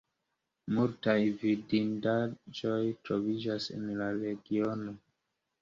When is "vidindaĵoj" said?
1.41-2.81